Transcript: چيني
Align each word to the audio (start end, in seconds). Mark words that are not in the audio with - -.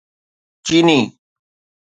چيني 0.65 0.99